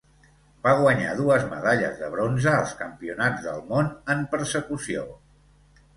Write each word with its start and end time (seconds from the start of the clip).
Va 0.67 0.71
guanyar 0.79 1.11
dues 1.19 1.43
medalles 1.51 1.99
de 2.01 2.09
bronze 2.15 2.49
als 2.53 2.73
Campionats 2.81 3.45
del 3.49 3.63
món 3.75 3.93
en 4.15 4.25
Persecució. 4.33 5.05